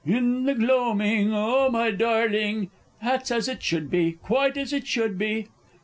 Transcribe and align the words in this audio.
_)"In 0.17 0.45
the 0.45 0.55
gloaming, 0.55 1.31
oh, 1.31 1.69
my 1.69 1.91
darling!" 1.91 2.71
that's 3.03 3.29
as 3.29 3.47
it 3.47 3.61
should 3.61 3.91
be 3.91 4.13
quite 4.13 4.57
as 4.57 4.73
it 4.73 4.87
should 4.87 5.15
be! 5.15 5.45